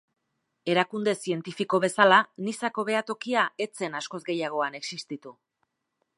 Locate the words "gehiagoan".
4.33-4.81